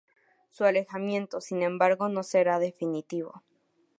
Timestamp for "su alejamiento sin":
0.49-1.61